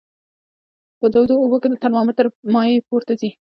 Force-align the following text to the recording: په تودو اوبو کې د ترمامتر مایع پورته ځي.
په 0.99 1.05
تودو 1.13 1.35
اوبو 1.41 1.57
کې 1.61 1.67
د 1.69 1.75
ترمامتر 1.83 2.25
مایع 2.53 2.77
پورته 2.87 3.13
ځي. 3.21 3.29